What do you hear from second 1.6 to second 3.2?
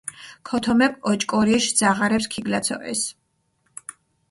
ძაღარეფს ქიგლაცოჸეს.